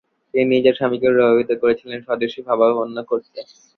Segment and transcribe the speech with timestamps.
[0.33, 3.39] তিনি নিজের স্বামীকে প্রভাবিত করেছিলেন স্বদেশীভাবাপন্ন করতে।